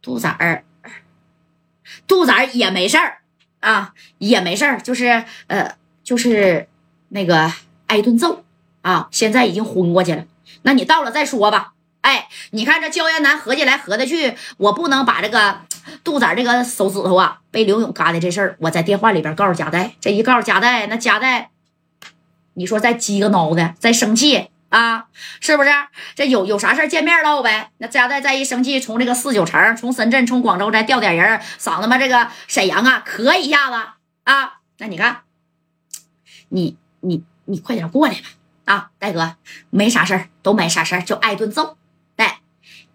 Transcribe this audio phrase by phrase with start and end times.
[0.00, 0.64] 杜仔儿，
[2.06, 3.18] 杜仔儿也没事儿
[3.60, 6.68] 啊，也没事儿，就是呃，就是
[7.08, 7.52] 那个
[7.86, 8.44] 挨顿揍
[8.82, 10.24] 啊，现在已经昏过去了。
[10.62, 11.74] 那你到了再说吧。
[12.00, 15.60] 哎，你看这焦元南合计来合计去，我不能把这个
[16.04, 19.94] 杜仔这个手指头啊被刘勇嘎的这事儿，我在电话里边告诉贾代。
[20.00, 21.50] 这一告诉贾代，那贾代，
[22.54, 25.06] 你说再鸡个挠的，再生气啊，
[25.40, 25.70] 是不是？
[26.14, 27.70] 这有有啥事见面唠呗。
[27.78, 33.76] 那贾代再一生气，从这个四九城，从深圳，从广州再调点人，嗓子嘛这个沈阳啊咳一下子
[34.24, 34.58] 啊。
[34.78, 35.22] 那你看，
[36.50, 38.28] 你你你快点过来吧
[38.66, 39.36] 啊，大哥，
[39.70, 41.76] 没啥事儿，都没啥事儿，就挨顿揍。
[42.16, 42.40] 哎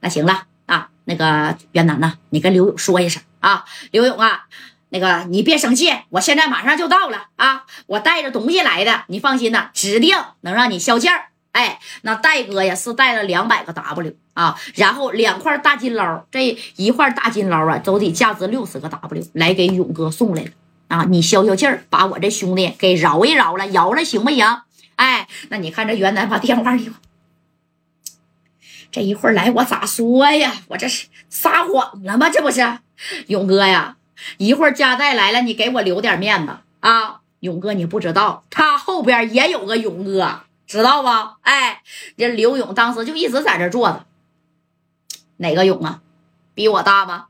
[0.00, 4.46] 那行了啊，那个袁楠呐，你跟刘勇说一声啊，刘勇啊，
[4.90, 11.31] 那个你别生气，我现在马上就到了啊，我带着东西来的，你放心呐，指定能让你消气儿。
[11.52, 20.50] 哎，那戴哥呀是带了两百个 W 啊，然后两块大金捞，这一块大金捞啊，都得价值六十个 W 来给勇哥送来了
[20.88, 24.44] 啊，你消消气儿，把我这兄弟给饶一饶了，饶了行不行？
[24.96, 26.90] 哎，那你看这袁楠把电话一
[28.90, 30.52] 这一会儿来，我咋说呀？
[30.68, 32.28] 我这是撒谎了吗？
[32.28, 32.60] 这不是
[33.26, 33.96] 勇哥呀！
[34.36, 37.20] 一会儿加代来了，你给我留点面子啊！
[37.40, 41.08] 勇哥，你不知道，他后边也有个勇哥，知道不？
[41.42, 41.82] 哎，
[42.16, 44.06] 这刘勇当时就一直在这坐着。
[45.36, 46.00] 哪个勇啊？
[46.54, 47.26] 比我大吗？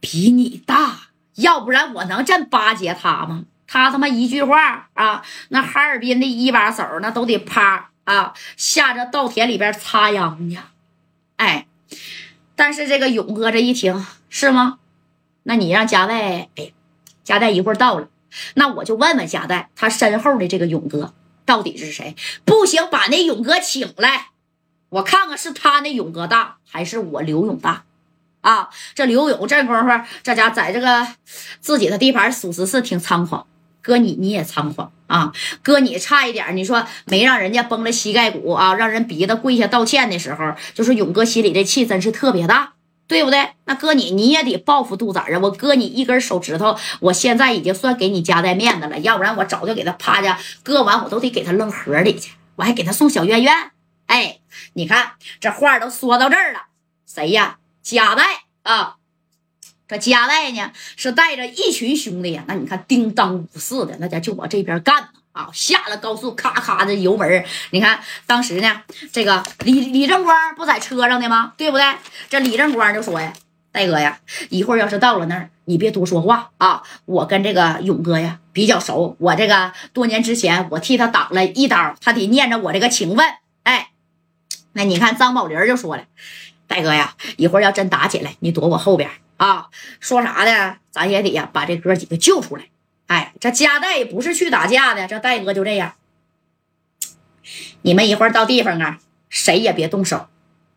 [0.00, 3.44] 比你大，要不然我能这么巴结他吗？
[3.66, 7.90] 他他妈一句话啊，那哈尔滨的一把手那都得趴。
[8.04, 10.58] 啊，下着稻田里边插秧去，
[11.36, 11.66] 哎，
[12.54, 14.78] 但是这个勇哥这一听是吗？
[15.44, 16.74] 那你让加代，哎，
[17.22, 18.08] 加代一会儿到了，
[18.56, 21.14] 那我就问问加代，他身后的这个勇哥
[21.44, 22.14] 到底是谁？
[22.44, 24.28] 不行，把那勇哥请来，
[24.90, 27.84] 我看看是他那勇哥大还是我刘勇大？
[28.42, 31.06] 啊，这刘勇这功夫，这家在这个
[31.60, 33.46] 自己的地盘，属实是挺猖狂。
[33.80, 35.32] 哥你你也猖狂啊！
[35.62, 42.73] 哥你差一点，你说没让人家崩了膝盖骨啊，让人逼得跪下道歉的时候，就是勇哥心里的气真是特别大，
[43.06, 43.50] 对不对？
[43.66, 45.38] 那哥你你也得报复杜仔啊！
[45.42, 53.52] 我割你一根手指头，我现在已经算给你夹带面子了，要不然我早就给他趴下割完，我都得给他扔河里去，我还给他送小院院。
[54.06, 54.40] 哎，
[54.74, 56.66] 你看这话都说到这儿了，
[57.06, 57.58] 谁呀？
[57.82, 58.24] 夹带
[58.62, 58.96] 啊！
[59.86, 65.50] 这加代呢是带着一群兄弟呀，那你看叮当五四的，那家就往这边干啊！
[65.52, 71.52] 下了高速，咔咔的油门你看当时呢，这个李李正光不在车上的吗？
[71.56, 71.84] 对不对？
[72.30, 73.32] 这李正光就说呀
[73.72, 76.84] ：“戴哥呀，一会儿要是到了那儿，你别多说话啊！
[77.06, 83.26] 我跟这个勇哥呀比较熟，我这个多年之前我替他挡了一刀，他得念着我这个情分。
[83.64, 83.90] 哎，
[84.74, 86.04] 那你看张宝林就说了：
[86.68, 89.66] 戴哥呀，一会儿要真打起来，你躲我后边。”啊，
[89.98, 92.66] 说啥的，咱也得呀，把这哥几个救出来。
[93.06, 95.94] 哎，这加代不是去打架的，这戴哥就这样。
[97.82, 98.98] 你们一会儿到地方啊，
[99.28, 100.28] 谁也别动手，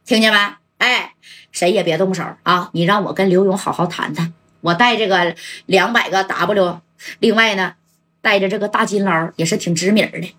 [0.06, 0.38] 听见没？
[0.80, 1.14] 哎，
[1.52, 2.70] 谁也别动手啊！
[2.74, 4.34] 你让我跟刘勇好好谈谈。
[4.62, 6.82] 我带这个两百个 W，
[7.20, 7.76] 另外呢，
[8.22, 10.36] 带着这个大金捞也是挺知名的。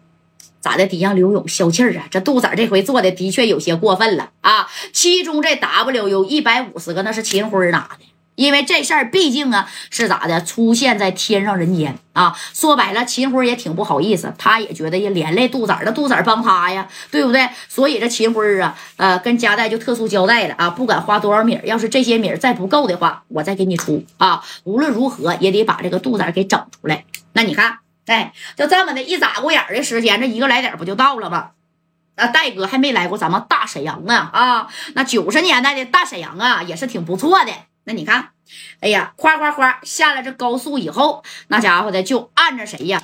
[0.60, 0.86] 咋的？
[0.86, 2.06] 得让刘勇消气儿啊！
[2.10, 4.68] 这杜子这回做的的确有些过分了啊！
[4.92, 8.04] 其中这 W 有一百五十个，那是秦辉拿的。
[8.38, 12.32] 因为这事儿毕竟啊是咋的，出现在天上人间啊。
[12.54, 17.48] 说白了，秦辉也挺不好意思，他也觉得也连累杜仔了，杜仔帮他呀，对不对？
[17.68, 24.44] 所以这秦辉啊，呃，跟加代就特殊交代了啊，不管花多少米，要是这些米再不够的话，我再给你出啊。
[24.62, 27.04] 无论如何也得把这个杜仔给整出来。
[27.32, 27.78] 那你看。
[28.06, 31.50] 哎，就这么的一眨过眼的时间，这一个来点不就到了吗？
[32.16, 34.66] 那戴哥还没来过咱们大沈阳呢啊！
[34.94, 37.52] 那九十年代的大沈阳啊，也是挺不错的。
[37.88, 38.28] 那你看，
[38.80, 43.02] 哎呀，哗哗哗下了这高速以后，那家伙的就按着谁呀？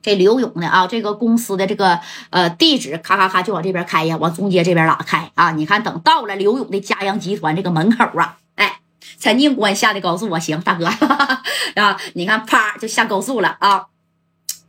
[0.00, 5.50] 这刘勇的啊，这个公司的这个呃地址，咔咔咔就往这边开呀，往中街这边拉开啊！
[5.52, 8.80] 你看，等到了刘勇的嘉阳集团这个门口啊，哎，
[9.20, 10.86] 陈警官下的高速啊，行，大哥
[11.76, 13.88] 啊，你看，啪就下高速了啊！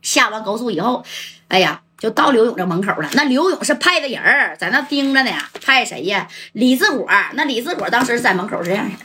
[0.02, 1.02] 下完高速以后，
[1.48, 3.08] 哎呀，就到刘勇这门口了。
[3.14, 5.32] 那刘勇是派的人在那盯着呢，
[5.64, 6.28] 派谁呀？
[6.52, 7.08] 李志果。
[7.32, 8.96] 那李志果当时在门口这样的，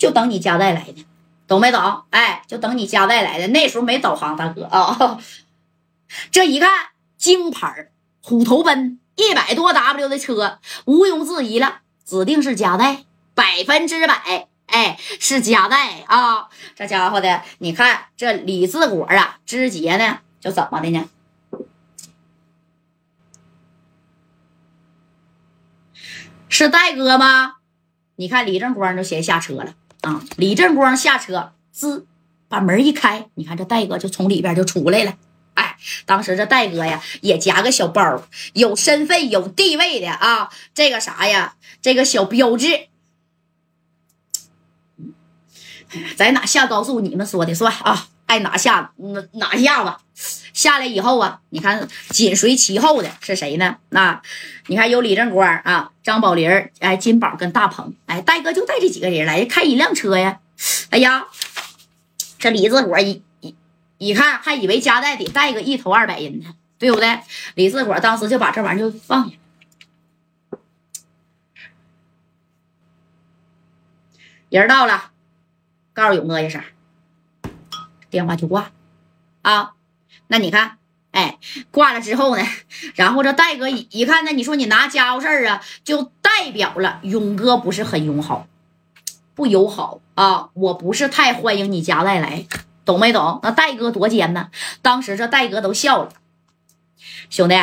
[0.00, 1.04] 就等你加代来的，
[1.46, 2.04] 懂没懂？
[2.08, 3.46] 哎，就等你加代来的。
[3.48, 5.20] 那时候没导航，大哥啊。
[6.32, 6.70] 这一看，
[7.18, 7.90] 京牌
[8.22, 13.04] 虎头奔，一百多 W 的车，毋庸置疑了，指定是加代，
[13.34, 14.48] 百分之百。
[14.66, 16.48] 哎，是夹带啊！
[16.74, 21.10] 这家伙的，你看这李志国啊，直接呢就怎么的呢？
[26.48, 27.56] 是戴哥吗？
[28.16, 29.74] 你看李正光就先下车了
[30.36, 32.06] 李正光下车，滋，
[32.48, 35.14] 把门一开，你看这戴哥就从里边就出来了。
[35.54, 35.76] 哎，
[36.06, 38.22] 当时这戴哥呀也夹个小包，
[38.52, 42.88] 有身份有地位的啊，这个啥呀，这个小标志。
[46.16, 47.00] 在哪下高速？
[47.00, 48.09] 你们说的算啊！
[48.30, 50.00] 爱拿下拿拿下吧。
[50.52, 53.78] 下来以后啊，你看紧随其后的是谁呢？
[53.88, 54.22] 那
[54.68, 56.48] 你看有李正光啊，张宝林
[56.78, 60.38] 哎，金宝跟大鹏，哎，戴哥就带这几个人来开一辆车呀。
[60.90, 61.26] 哎呀，
[62.38, 63.56] 这李自国一一
[63.98, 67.18] 一看，还以为夹带得带个一头二百人呢，对不对？
[67.56, 69.34] 李自国当时就把这玩意儿就放下，
[74.50, 75.10] 人到了。
[75.92, 76.62] 告诉勇哥一声，
[78.10, 78.72] 电话就挂，
[79.42, 79.72] 啊，
[80.26, 80.78] 那你看，
[81.12, 81.38] 哎，
[81.70, 82.44] 挂了之后呢，
[82.94, 88.46] 然后这戴哥一看，呢你说你拿家伙事儿啊，就代表了勇哥不是很友好，
[89.34, 92.46] 不友好啊，我不是太欢迎你家带来，
[92.84, 93.40] 懂没懂？
[93.42, 94.50] 那戴哥多尖呢，
[94.82, 96.12] 当时这戴哥都笑了，
[97.30, 97.54] 兄弟。